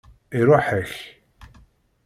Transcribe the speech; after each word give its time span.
Iṛuḥ-ak. 0.39 0.93